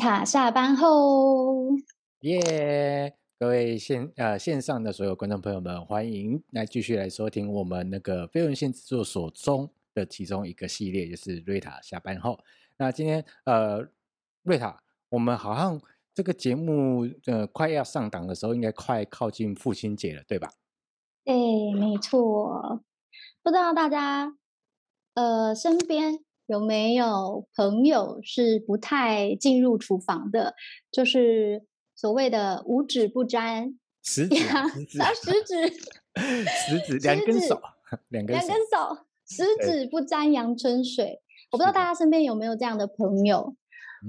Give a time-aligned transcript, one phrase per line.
[0.00, 1.76] 塔下班后，
[2.20, 12.40] 耶！Yeah, 各位线呃线上的所有观众朋友们，欢迎来继续来收听我们那个非文献制作所中的其中一个系列，就是瑞塔下班后。
[12.78, 13.86] 那今天呃，
[14.42, 15.78] 瑞塔，我们好像
[16.14, 20.50] 这个节目呃快要上档的时候，应该快靠近父亲节了，对吧？
[21.24, 21.34] 对，
[21.74, 22.82] 没错。
[23.42, 24.34] 不知道大家
[25.12, 26.24] 呃身边。
[26.50, 30.56] 有没有朋友是不太进入厨房的？
[30.90, 31.62] 就是
[31.94, 35.68] 所谓的五指不沾，食指，食指，食指，
[36.66, 37.62] 食指，两根手，
[38.08, 38.48] 两根手，
[39.28, 41.22] 十指不沾阳春水。
[41.52, 43.54] 我不知道大家身边有没有这样的朋友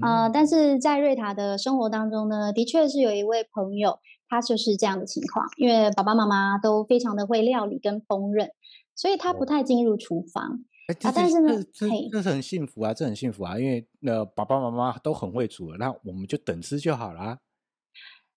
[0.00, 0.28] 啊？
[0.28, 8.48] 但是在瑞塔的生活当中呢，的确是有一位朋友，他就是这样的情况，因为爸爸妈妈都非常的会料理跟烹饪，
[8.96, 10.64] 所以他不太进入厨房。
[10.86, 17.38] 啊，但是呢，这这是很幸福啊，这很幸福啊，因为呃，爸爸妈妈都很会煮了，那我们就等吃就好啦。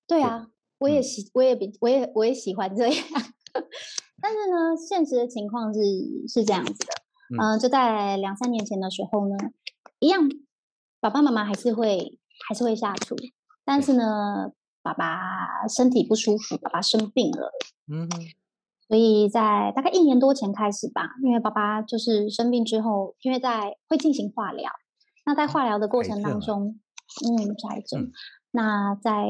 [0.07, 3.05] 对啊，我也喜，我也比，我也我也喜欢这样。
[4.21, 5.79] 但是呢，现实的情况是
[6.27, 6.93] 是这样子的，
[7.37, 9.35] 嗯、呃，就在两三年前的时候呢，
[9.99, 10.29] 一样，
[10.99, 13.15] 爸爸妈妈还是会还是会下厨，
[13.63, 14.51] 但是呢，
[14.83, 17.51] 爸爸身体不舒服，爸爸生病了。
[17.87, 18.44] 嗯哼。
[18.87, 24.71] 所以在大概一年多前开始吧，因为爸爸就是生病之后，因为在会进行化疗，
[25.25, 26.79] 那在化疗的过程当中，
[27.25, 28.11] 嗯，是癌症。
[28.51, 29.27] 那在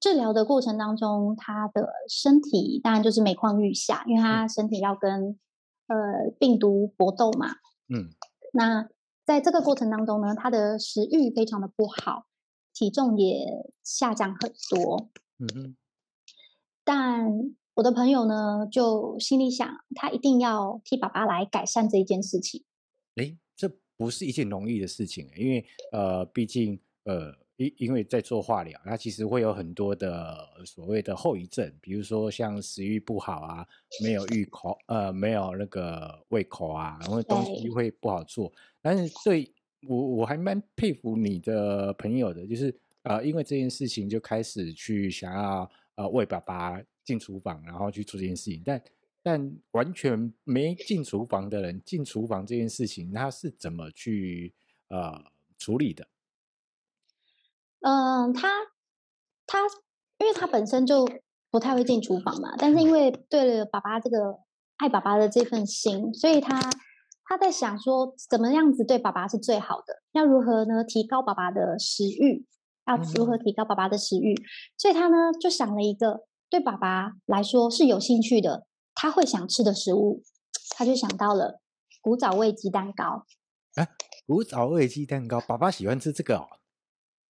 [0.00, 5.38] 治疗的过程当中，他的身体当然就是每况愈下，因为他身体要跟
[5.86, 7.52] 呃病毒搏斗嘛。
[7.88, 8.10] 嗯。
[8.52, 8.88] 那
[9.24, 12.26] 在这个过程当中呢，他的食欲非常的不好，
[12.74, 15.08] 体重也下降很多。
[15.38, 15.76] 嗯嗯。
[16.84, 17.30] 但
[17.76, 22.64] 我的朋友呢，就心里想，他一定要替爸爸来改善这一件事情。
[23.16, 25.62] 诶，这不是一件容易的事情，因为
[25.92, 33.66] 呃，毕竟呃，因因为在做化疗，它其实会有很多的所谓的后遗症，比如说像食欲不好啊，
[34.02, 38.50] 没有胃 口，呃，没有那个胃口啊，然后东西会不好做。
[38.80, 39.52] 但是对
[39.86, 46.82] 我我还蛮佩服你的朋友的，就是呃，因为这件事情就开始去想要呃为爸爸。
[47.06, 48.82] 进厨房，然后去做这件事情，但
[49.22, 54.52] 但完全没进厨房的人进厨房这件事情，他是怎么去
[54.88, 55.24] 呃
[55.56, 56.06] 处理的？
[57.80, 58.48] 嗯，他
[59.46, 59.60] 他
[60.18, 61.08] 因为他本身就
[61.50, 64.40] 不太会进厨房嘛，但是因为对了爸爸这个
[64.78, 66.60] 爱爸爸的这份心，所以他
[67.24, 70.02] 他在想说，怎么样子对爸爸是最好的？
[70.12, 70.82] 要如何呢？
[70.82, 72.44] 提高爸爸的食欲？
[72.86, 74.34] 要如何提高爸爸的食欲？
[74.34, 74.44] 嗯、
[74.76, 76.26] 所以他呢就想了一个。
[76.48, 80.22] 对爸爸来说是有兴趣的，他会想吃的食物，
[80.76, 81.60] 他就想到了
[82.00, 83.24] 古早味鸡蛋糕。
[83.74, 83.88] 啊，
[84.26, 86.46] 古早味鸡蛋糕，爸爸喜欢吃这个哦。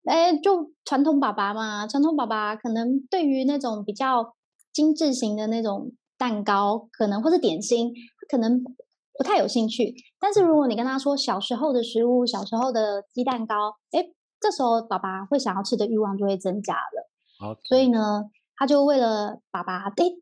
[0.05, 4.35] 哎，就传统爸爸嘛，传统爸爸可能对于那种比较
[4.73, 9.95] 精致型的那种蛋糕，可能或是点心，他可能不太有兴趣。
[10.21, 14.07] 但是如果你跟他说小时候的食物，小时候的鸡蛋糕，哎，
[14.39, 17.11] 这时候爸爸会想要吃的欲望就会增加了。
[17.41, 18.31] 好所以呢。
[18.57, 20.19] 他就为了爸爸，诶，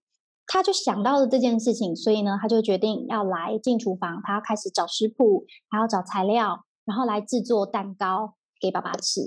[0.46, 9.20] 他就想到了这件事情，所以呢，他就决定要来进厨房，他要开始找食谱，还要找材料，然后来制作蛋糕给爸爸吃。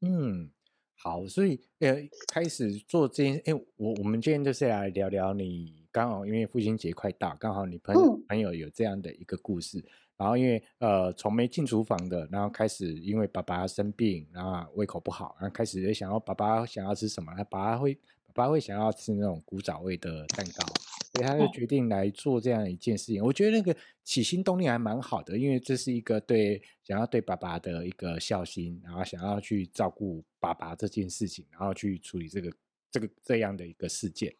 [0.00, 0.50] 嗯，
[0.96, 1.96] 好，所以呃，
[2.26, 9.82] 开始做这件，诶，我我们今天就是来聊聊你，刚好因为父亲节快到，刚好你朋友、嗯、朋友有这样的一个故事，
[10.16, 17.96] 然后因为呃，从没进厨房的，然后开始因为爸爸生病，然后胃口不好，然后开始也想要爸爸想要吃什么，他爸爸会。
[18.34, 20.66] 爸爸会想要吃那种古早味的蛋糕，
[21.12, 23.22] 所以他就决定来做这样一件事情。
[23.24, 32.52] 我觉得那个起心动念还蛮好的，因为这是一个对想要对爸爸的一个孝心，然后想要去照顾爸爸这件事情，然后去处理这个
[32.90, 34.34] 这个这样的一个事件。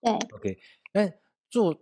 [0.00, 0.58] 对，OK。
[0.90, 1.12] 但
[1.50, 1.78] 做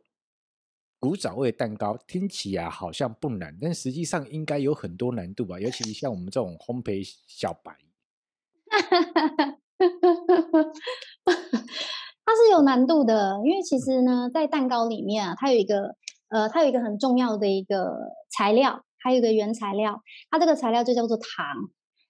[0.98, 5.60] 古早味蛋糕听起来好像不难，但实际上应该有很多难度吧？
[5.60, 7.78] 尤其像我们这种烘焙小白。
[11.24, 15.94] 它是有难度的，因为其实呢，在蛋糕里面啊，它有一个
[16.28, 17.94] 呃，它有一个很重要的一个
[18.30, 20.00] 材料，还有一个原材料，
[20.30, 21.46] 它这个材料就叫做糖。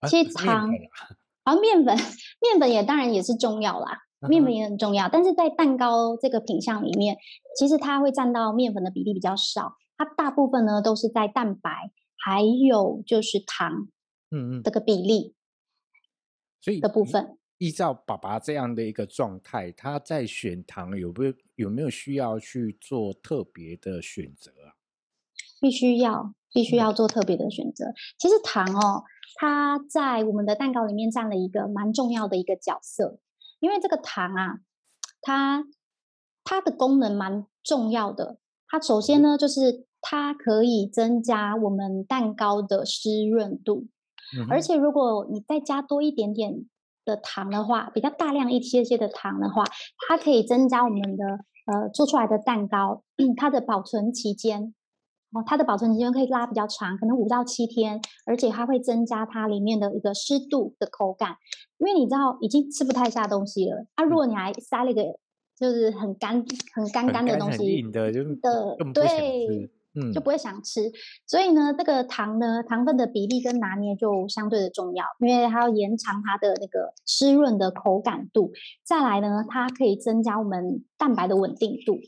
[0.08, 0.70] 其实糖，
[1.44, 1.96] 然后面粉，
[2.40, 5.08] 面粉也当然也是重要啦，面粉也很重要。
[5.08, 7.16] 但是在蛋糕这个品相里面，
[7.58, 13.88] 其实它会占到面粉的比例比较少，它大部分呢都是在蛋白，还有就是糖，
[14.30, 15.34] 嗯嗯，这个比例，
[16.60, 17.38] 所以的部分。
[17.58, 24.74] 依照爸爸这样的一个状态，他在选糖有没有有没有需要去做特别的选择啊？
[25.60, 27.86] 必须要，必须要做特别的选择。
[28.18, 29.04] 其实糖哦，
[29.36, 33.18] 它在我们的蛋糕里面占了一个蛮重要的一个角色，
[33.60, 34.58] 因为这个糖啊，
[35.22, 35.64] 它
[36.42, 38.38] 它的功能蛮重要的。
[38.68, 43.86] 它首先呢，就是它可以增加我们蛋糕的湿润度，
[44.36, 46.66] 嗯、而且如果你再加多一点点
[47.04, 49.64] 的糖的话，比较大量一些些的糖的话，
[50.08, 51.24] 它可以增加我们的
[51.66, 54.74] 呃做出来的蛋糕，嗯、它的保存期间。
[55.32, 61.34] 哦，它的保存期间可以拉比较长，可能五到七天，而且它会增加它里面的一个湿度的口感，
[61.78, 65.02] 因为你知道已经吃不太下东西了，啊，如果你还塞了一个
[65.58, 70.92] 就是很干、很干干的东西，硬的就的对，嗯，就不会想吃。
[71.26, 78.52] 所以呢，这个糖呢，糖分的比例跟拿捏就相对的重要，因为它要延长它的那个湿润的口感度，
[78.82, 81.98] 再来呢，它可以增加我们蛋白的稳定度。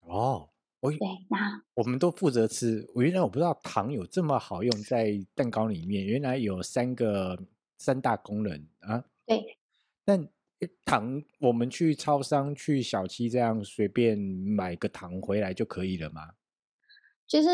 [0.00, 0.50] 哦。
[0.80, 0.98] 我对，
[1.28, 2.88] 那我们都负责吃。
[2.94, 7.36] 我原来我不知道糖有这么好用在蛋糕里面，原来有三个
[7.78, 9.02] 三大功能啊。
[9.26, 9.58] 对，
[10.04, 10.28] 但
[10.84, 16.22] 糖我们去超商、去小七这样随便买个糖回来就可以了吗？
[17.28, 17.48] 其实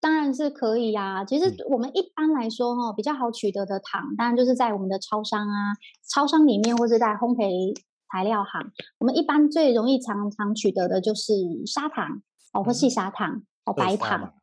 [0.00, 1.24] 当然是可以呀、啊。
[1.24, 5.74] 其实我们一般来说哈，比较好取得的糖，当然就是在我们的超商啊、
[6.08, 7.76] 超商里面，或者在烘焙
[8.10, 11.34] 材料行，我们一般最容易常常取得的就是
[11.66, 12.22] 砂糖。
[12.52, 14.34] 哦，或细砂糖，哦，白糖，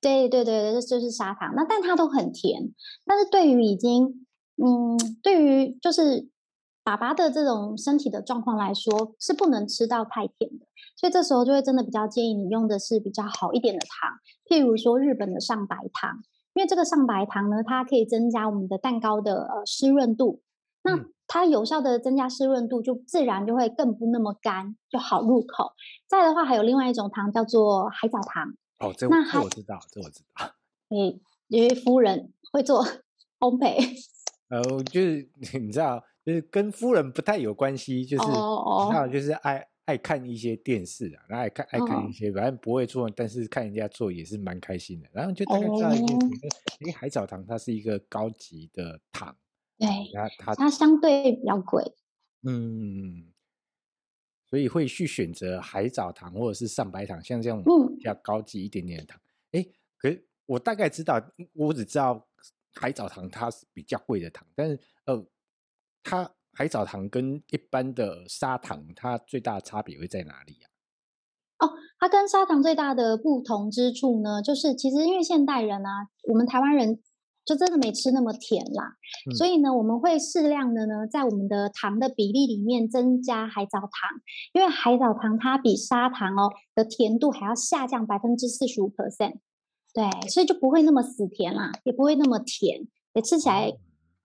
[0.00, 1.52] 对对对，这就是砂糖。
[1.54, 2.72] 那但它都很甜，
[3.04, 4.26] 但是对于已经，
[4.56, 6.26] 嗯，对于就是
[6.90, 10.66] 爸爸的这种身体的状况来说，是不能吃到太甜的。
[10.96, 16.20] 所以这时候就会真的比较建议你用的是比较好一点的糖，譬如说日本的上白糖，
[16.54, 20.42] 因为这个上白糖呢，它可以增加我们的蛋糕的呃湿润度。
[20.82, 20.98] 那
[21.28, 25.72] 它有效的增加湿润度，就自然就会更不那么干，就好入口。
[26.08, 28.52] 再的话，还有另外一种糖叫做海藻糖。
[28.80, 30.50] 哦，这我知道，这我知道。
[30.90, 32.84] 你因为夫人会做
[33.38, 33.76] 烘焙。
[34.48, 35.28] 呃，就是
[35.60, 45.08] 你知道，就是跟夫人不太有关系，就是哦，你知道，就是爱爱看一些电视啊，然后爱看爱看一些，反正不会做，但是看人家做也是蛮开心的。
[45.12, 46.26] 然后就大概知道一件事，
[46.80, 49.36] 因为海藻糖它是一个高级的糖。
[49.78, 49.88] 对，
[50.38, 51.82] 它它相对比较贵，
[52.42, 53.32] 嗯，
[54.46, 57.62] 所以会去选择海藻糖或者是上白糖，像这样
[57.96, 59.18] 比较高级一点点的糖。
[59.52, 61.18] 哎、嗯，可是我大概知道，
[61.54, 62.28] 我只知道
[62.74, 65.26] 海藻糖它是比较贵的糖，但是呃，
[66.02, 70.68] 它海藻糖跟一般的砂糖，它最大的差别会在哪里呀、
[71.58, 71.66] 啊？
[71.66, 77.00] 哦，它跟砂糖最大的不同之处呢，就是其实因为现代人啊，我们台湾人。
[77.42, 78.96] 就真的没吃那么甜啦，
[79.28, 83.90] 嗯、所以呢，我们会适量的呢，在我们的糖的比例里面增加海藻糖，
[84.52, 89.38] 因为海藻糖它比砂糖哦的甜度还要下降百分之四十五 percent，
[89.92, 93.72] 对，所以就不会那么死甜啦，也不会那么甜，也吃起来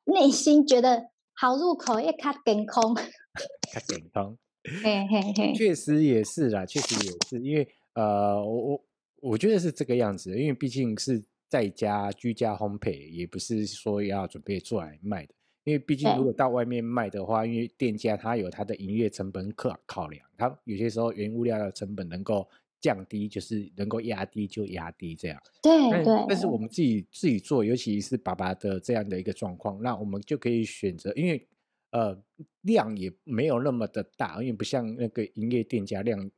[0.04, 2.94] 内心觉得好入口，也卡健康，
[3.72, 4.38] 卡健康，
[4.84, 8.86] 嘿嘿嘿，确实也是啦，确实也是，因为呃，我我
[9.22, 11.24] 我觉得是这个样子，因为毕竟是。
[11.48, 15.34] 在家居家烘焙也不是说要准备做来卖的，
[15.64, 22.50] 因为毕竟如果到外面卖的话，因为店家他有他的营业成本考考量，他有些时候原物料的成本能够
[22.86, 25.42] 降低，就是能够压低就压低这样。
[25.64, 26.26] 对对。
[26.30, 31.48] 但是我们自己自己做，尤其是爸爸的这样的一个状况，那我们就可以选择，因为
[31.90, 32.16] 呃
[32.62, 36.30] 量也没有那么的大，因为不像那个营业店家量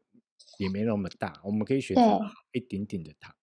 [0.58, 2.02] 也没那么大，我们可以选择
[2.54, 3.36] 一点点的糖。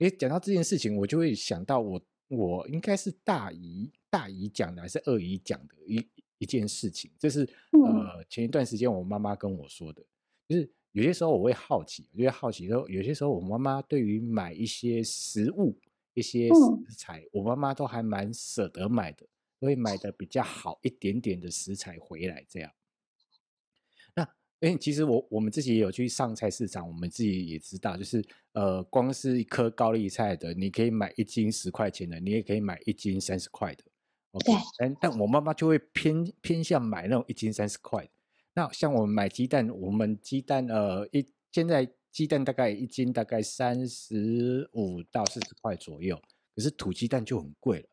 [0.00, 10.04] 诶，讲到这件事情，我就会想到我我应该是大姨大姨讲的，还是二姨讲的一一件事情，这是呃前一段时间我妈妈跟我说的，
[10.48, 15.78] 就是有些时候我会好奇，我会好奇说，有些时候我妈妈对于买一些食物、
[16.14, 19.26] 一些食材，我妈妈都还蛮舍得买的，
[19.60, 22.72] 会买的比较好一点点的食材回来这样。
[24.16, 24.28] 那
[24.60, 33.84] 哎，其实我我们自己也有去上菜市场，我们自己也知道，就是呃，光是一颗高丽菜的，你可以买一斤十块钱的，你也可以买一斤三十块的。
[34.32, 38.10] OK，但但我妈妈就会偏偏向买那种一斤三十块的。
[38.54, 46.20] 那像我们买鸡蛋，我们鸡蛋呃一现在鸡蛋大概一斤大概三十五到四十块左右，
[46.54, 47.88] 可是土鸡蛋就很贵了，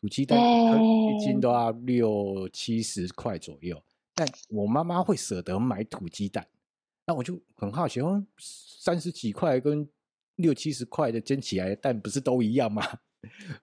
[0.00, 3.82] 土鸡蛋一斤都要六七十块左右。
[4.14, 6.46] 但我妈妈会舍得买土鸡蛋，
[7.06, 8.00] 那我就很好奇，
[8.38, 9.86] 三十几块跟
[10.36, 12.82] 六七十块的煎起来的蛋不是都一样吗？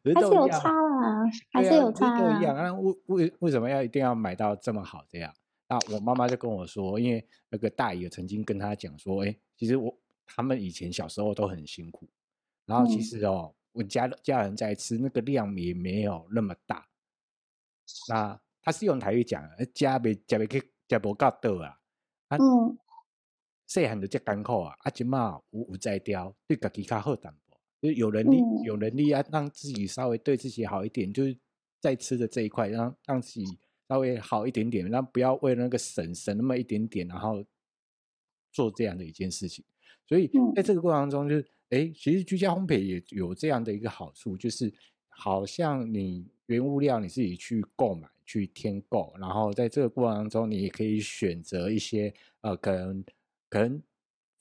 [0.04, 1.24] 还是有差啊，
[1.54, 2.74] 还是有差啊，都一样啊。
[2.74, 5.34] 为为为什么要一定要买到这么好这样？
[5.68, 12.08] 那我妈妈就跟我说，因为那个大姨曾经跟她讲说，哎，其实我他们以前小时候都很辛苦，
[12.66, 16.88] 然后其实哦，我家家人在吃，那个量也没有那么大。
[18.10, 19.44] 那他是用台语讲，
[19.74, 21.80] 家别家别去家不够多啊。
[22.28, 22.38] 啊，
[23.68, 31.38] 细汉就这艰苦啊，啊，今嘛有有在调，对家己较好淡薄，就有能力、嗯、有能力啊，让自己稍微对自己好一点，就是
[31.82, 37.44] 在吃的这一块，让让自己稍微好一点点，那不要为了那个省省那么一点点，然后
[38.52, 39.64] 做这样的一件事情。
[40.06, 44.72] 所以在这个过程中，就是哎，其实居家烘焙也有这样的一个好处，就是
[45.10, 53.04] 好像你原物料你自己去购买、去添购，然后在这个过程中，你也可以选择一些呃，可能
[53.50, 53.82] 可能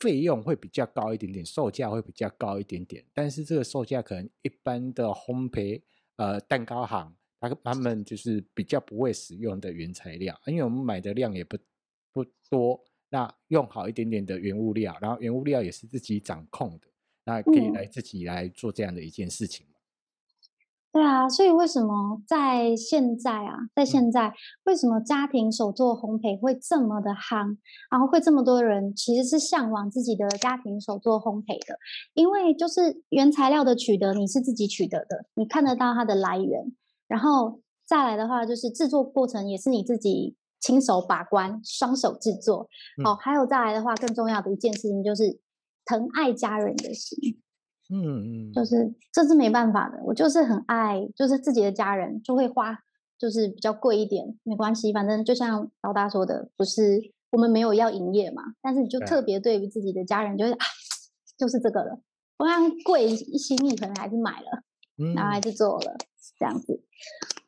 [0.01, 5.81] 费用会比较高一点点，售价会比较高一点点，但是这个售价可能一般的烘焙
[6.17, 11.59] 呃蛋糕行，他他们就是比较不会使用的原材料，因为我们买的量也不
[12.13, 12.81] 不多。
[13.11, 16.87] 那用好一点点的原物料，然后原物料也是自己掌控的，
[17.27, 19.67] 那可以来自己来做这样的一件事情。
[20.91, 24.33] 对啊，所以为什么在现在啊，在现在
[24.65, 27.57] 为什么家庭手作烘焙会这么的夯，
[27.91, 31.79] 然后会这么多人其实是向往自己的家庭手作烘焙的？
[32.15, 36.75] 因为就是原材料的取得，你是自己取得的，你看得到它的来源，
[37.13, 40.35] 然后再来的话就是制作过程也是你自己。
[40.65, 45.41] 亲手把关，双手制作，嗯、哦，还有再来的话，更重要的一件事情就是
[45.85, 47.19] 疼爱家人的心，
[47.91, 52.79] 嗯嗯，就是这是没办法的，我就是很爱，就是自己的家人就会花，
[53.19, 60.65] 就是比较贵一点，没关系，反正就像老大说的，不是我们没有要营业嘛，但是你就特别对于自己的家人，就是、嗯、啊，
[61.37, 62.01] 就是这个了，
[62.39, 64.63] 我想贵一心意，可能还是买了，
[64.99, 65.97] 嗯、然后还是做了
[66.39, 66.83] 这样子，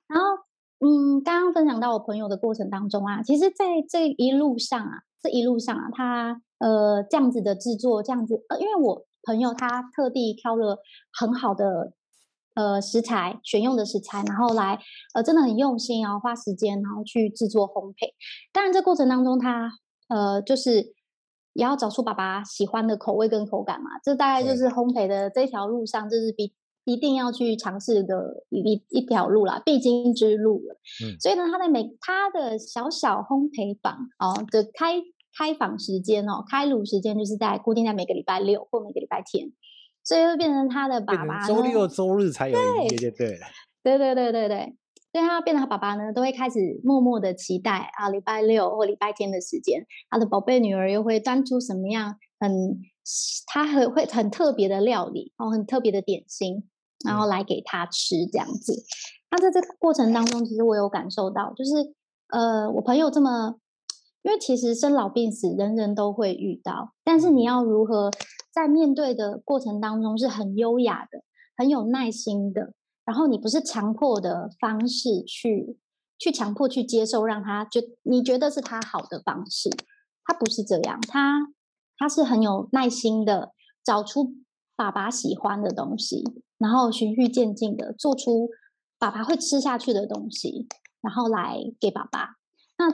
[0.06, 0.44] 然后。
[0.80, 11.94] 嗯，刚刚分享到我朋友的过程当中啊，其实在这一路上啊，这一路上啊，他呃这样子的制作，这样子呃，因为我朋友他特地挑了很好的
[12.54, 14.78] 呃食材，选用的食材，然后来
[15.14, 18.12] 呃真的很用心然后，花时间然后去制作烘焙。
[18.52, 19.70] 当然这过程当中他
[20.08, 20.92] 呃就是
[21.54, 26.52] 也要找出爸爸喜欢的口味跟口感嘛，这大概就是烘焙的这条路上就是比。
[26.84, 30.74] 一定要去尝试的一一一条路啦，必经之路了。
[31.04, 35.02] 嗯，所以呢，他在每他的小小烘焙坊哦的开
[35.36, 39.50] 开坊时间哦，开炉时间就是在固定在每个礼拜六或每个礼拜天，
[40.04, 43.38] 所以会变成他的爸爸周六周日才有营业，对对
[43.82, 44.76] 对对对对对，
[45.12, 52.82] 所以他变成他爸爸呢，都会开始默默的期待啊，礼拜六或礼拜天的时间，他的宝贝女儿又会端出什么样很
[53.46, 56.68] 他很会很特别的料理哦，很特别的点心。
[57.04, 58.72] 然后来给他吃这样子，
[59.30, 61.94] 那在这个过程当中，其实我有感受到，就是
[62.28, 63.56] 呃，我朋友这么，
[64.22, 68.10] 因为其实生老病死人人都会遇到，但是你要如何
[68.50, 71.22] 在面对的过程当中是很优雅的、
[71.56, 72.72] 很有耐心的，
[73.04, 75.78] 然后你不是强迫的方式去
[76.18, 79.68] 去强迫去接受，让他觉你觉得是他好的方式，
[80.24, 81.48] 他不是这样，他
[81.98, 83.52] 他是很有耐心的
[83.84, 84.34] 找出
[84.76, 86.24] 爸爸喜欢的东西。
[86.56, 88.48] 然后循序渐进的做出
[88.98, 90.66] 爸爸会吃下去的东西，
[91.02, 92.36] 然后来给爸爸。
[92.78, 92.86] 那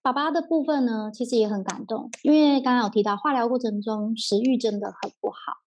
[0.00, 5.58] 爸爸的部分呢，其实也很感动，因为刚刚有提到化疗过程中食欲真的很不好，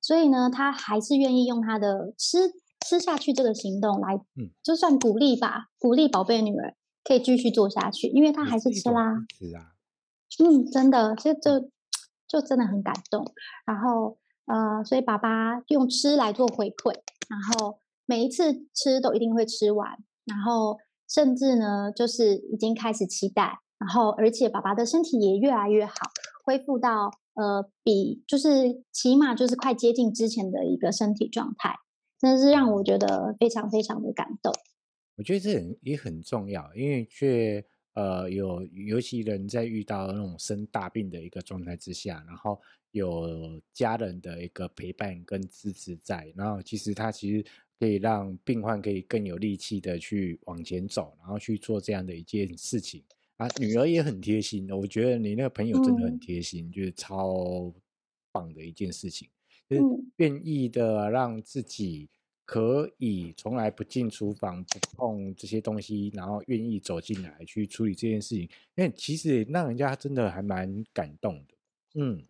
[0.00, 2.52] 所以呢，他还是愿意用他的吃
[2.86, 9.72] 吃下去这个行动来，嗯，就算鼓励吧，鼓励宝贝女儿可以继续做下去，因为他还是吃啦，是啊，
[10.44, 11.70] 嗯，真的，这就
[12.28, 13.32] 就真的很感动，
[13.64, 14.18] 然后。
[14.46, 16.94] 呃，所以爸爸用吃来做回馈，
[17.28, 25.94] 然后每一次吃都一定会吃完，然后甚至呢，就是已经开始期待，然后而且爸爸的身体也越来越好，
[26.44, 31.74] 恢复到呃比就是起码就是快接近之前的一个身体状态，
[32.20, 34.52] 真的是让我觉得非常非常的感动。
[35.16, 42.60] 我觉得这很也很重要，因为却呃有尤其人在遇到那种生大病的一个状态之下，然后。
[42.96, 47.44] 有家人的一个陪伴跟支持在，然后其实他其实
[47.78, 53.02] 可以让病患可以更有力气的去往前走，然后去做这样的一件事情
[53.36, 53.46] 啊。
[53.60, 57.70] 女儿也很贴心，我觉得你那个朋友真的很贴心，嗯、就是超
[58.32, 59.28] 棒的一件事情，
[59.68, 59.82] 就是
[60.16, 62.08] 愿意的让自己
[62.46, 71.54] 可以从来不进厨房、不碰这些东西，然后愿意走进来去处理这件事情，因为其实也让人家真的还蛮感动的，
[71.96, 72.24] 嗯。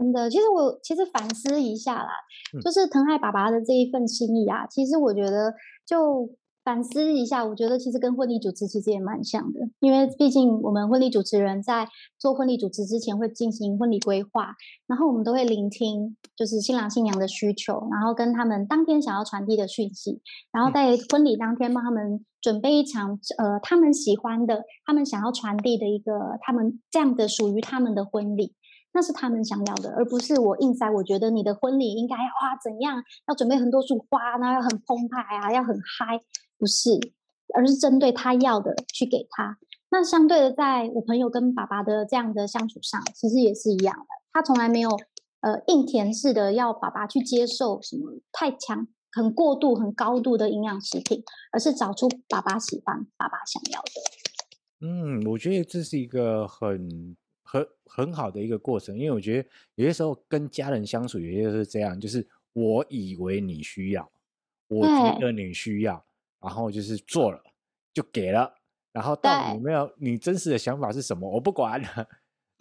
[0.00, 2.08] 真的，其实我其实反思一下啦，
[2.64, 4.66] 就是疼爱爸爸的这一份心意啊。
[4.66, 5.52] 其实我觉得，
[5.86, 6.26] 就
[6.64, 11.86] 反思一下，我觉得其实跟婚礼主持其实也蛮像的，因为毕竟我们婚礼主持人在
[12.18, 14.54] 做婚礼主持之前会进行婚礼规划，
[14.86, 28.54] 然后我们都会聆听就是新郎新娘的需求，然后跟他们当天想要传递的讯息，然后在婚礼当天帮他们准备一场呃他们喜欢的、他们想要传递的一个他们这样的属于他们的婚礼。
[28.92, 30.90] 那是他们想要的，而不是我硬塞。
[30.90, 36.20] 我觉得你的婚礼应该要哇怎样，要准备很多束花，然后要很澎湃啊，要很嗨，
[36.58, 36.98] 不是，
[37.54, 39.58] 而是针对他要的去给他。
[39.90, 44.06] 那相对的，在我朋友跟爸爸的这样的相处上，其实也是一样的。
[44.32, 44.90] 他从来没有
[45.40, 54.86] 呃硬填式的要爸爸去接受什么太强、很过度、很高度的营养食品，而是找出爸爸喜欢、爸爸想要的。
[54.86, 57.16] 嗯，我觉得这是一个很。
[57.52, 64.08] 很很好的一个过程，因为我觉得有些时候跟家人相处，有些是这样，就是我以为你需要，
[64.68, 66.04] 我觉得你需要，
[66.40, 67.42] 然后就是做了
[67.92, 68.54] 就给了，
[68.92, 71.82] 然后到底有没有你真实的想法是什么，我不管。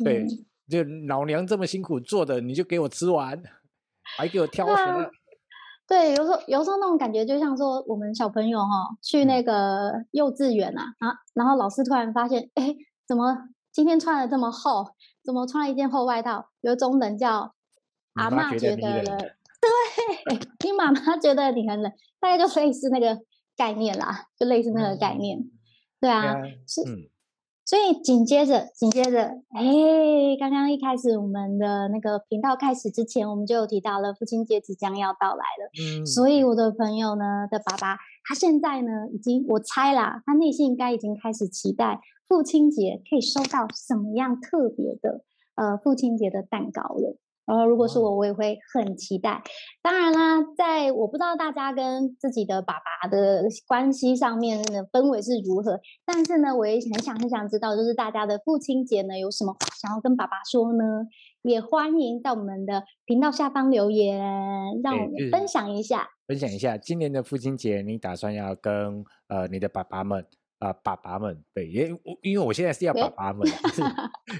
[0.04, 0.26] 对，
[0.68, 3.40] 就老娘这么辛苦做的，你就给我吃完，
[4.18, 5.12] 还给我挑食。
[5.88, 12.76] 对，有时候有时候那种感觉，就像说我们小朋友哈、哦、去那个幼稚园啊，啊，然后老师突然发现，哎，
[13.08, 13.50] 怎么？
[13.72, 16.50] 今天穿的这么厚，怎么穿了一件厚外套？
[16.62, 17.54] 有种冷叫
[18.14, 23.22] 阿嬷觉得冷，对， 你妈妈觉得你很冷，大概就类似那个
[23.56, 25.52] 概念啦，就类似那个概念，嗯、
[26.02, 26.82] 对啊，嗯、是，
[27.70, 29.22] 所以紧接着，紧接着，
[29.54, 29.62] 哎，
[30.40, 37.96] 刚刚一开始我们的那个频道开始之前，我们就有提到了父亲节即将要到来了，嗯，所以我的朋友呢的爸爸，
[38.28, 42.02] 他现在呢已经，我猜啦，他内心应该已经开始期待。
[42.28, 45.22] 父亲节可以收到什么样特别的
[45.54, 47.20] 呃父亲节的蛋糕了？
[47.50, 49.42] 然后如果是我，我也会很期待。
[49.82, 60.84] 当然啦，在我不知道大家跟自己的爸爸的关系上面的氛围是如何，但是呢，我也很想很想知道，就是大家的父亲节呢有什么话想要跟爸爸说呢？
[61.42, 64.22] 也欢迎在我们的频道下方留言，
[64.84, 66.08] 让我们分享一下。
[66.28, 70.24] 分享一下今年的父亲节，你打算要跟呃你的爸爸们？
[70.60, 73.82] 啊、呃，爸爸们，对，因为因为我现在是要爸爸们，是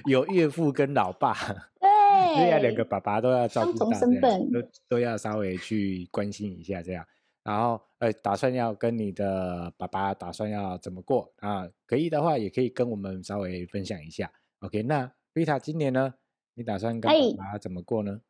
[0.04, 1.32] 有岳父跟老爸，
[1.80, 1.88] 对，
[2.34, 7.04] 所以要两个爸爸都要照顾到，身份都都要稍微去关心一下这样。
[7.42, 11.66] 然后，呃，打算要跟你的爸爸打算要怎么过啊？
[11.86, 14.30] 可以的话，也可以跟我们稍微分享一下。
[14.60, 16.14] OK，那丽塔今年呢？
[16.54, 18.20] 你打算跟爸爸怎么过呢？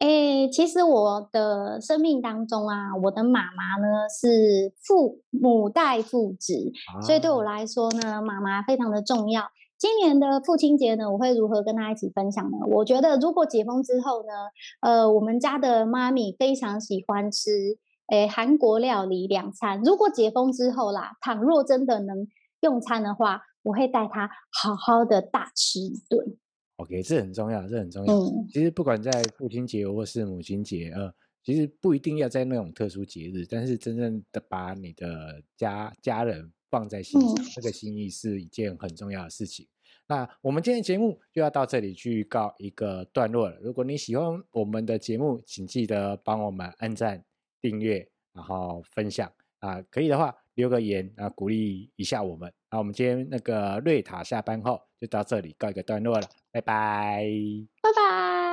[0.00, 9.42] 诶，其实我的生命当中啊，我的妈妈呢是父母代父职，啊，所以对我来说呢，妈妈非常的重要。
[9.78, 12.58] 今年的父亲节呢，我会如何跟他一起分享呢？
[12.66, 14.32] 我觉得如果解封之后呢，
[14.80, 19.80] 呃，我们家的妈咪非常喜欢吃诶韩国料理两餐。
[19.84, 22.26] 如果解封之后啦，倘若真的能
[22.60, 26.36] 用餐的话，我会带他好好的大吃一顿。
[26.78, 28.14] OK，这很重要，这很重要。
[28.14, 31.12] 嗯，其实不管在父亲节或是母亲节，呃，
[31.44, 39.66] 其实不一定要在那种特殊节日，但是真正的把你的家家人放在心上，嗯，这个心意是一件很重要的事情。
[40.06, 43.58] 那我们今天的节目就要到这里去告一个段落了。
[43.60, 47.22] 如果你喜欢我们的节目，请记得帮我们按赞、
[47.60, 52.50] 订阅，然后分享啊，呃，可以的话留个言啊，鼓励一下我们。
[52.70, 56.26] 那我们今天那个瑞塔下班后就到这里告一个段落了。
[56.50, 57.22] 拜拜，
[57.82, 58.47] 拜拜。